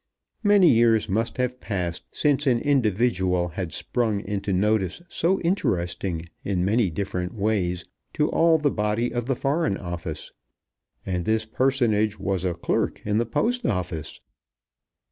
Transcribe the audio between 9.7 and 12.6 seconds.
Office! And this personage was a